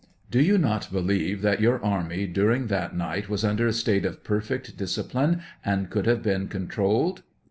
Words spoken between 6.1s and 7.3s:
been controlled